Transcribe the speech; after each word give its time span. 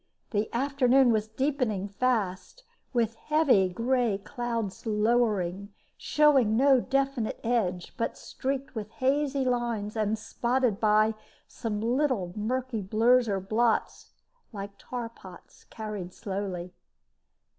The 0.31 0.51
afternoon 0.51 1.11
was 1.11 1.27
deepening 1.27 1.87
fast, 1.87 2.63
with 2.91 3.13
heavy 3.13 3.69
gray 3.69 4.17
clouds 4.17 4.87
lowering, 4.87 5.71
showing 5.95 6.57
no 6.57 6.79
definite 6.79 7.39
edge, 7.43 7.93
but 7.97 8.17
streaked 8.17 8.73
with 8.73 8.89
hazy 8.93 9.45
lines, 9.45 9.95
and 9.95 10.17
spotted 10.17 10.79
by 10.79 11.13
some 11.47 11.79
little 11.81 12.33
murky 12.35 12.81
blurs 12.81 13.29
or 13.29 13.39
blots, 13.39 14.09
like 14.51 14.71
tar 14.79 15.07
pots, 15.07 15.65
carried 15.65 16.15
slowly. 16.15 16.73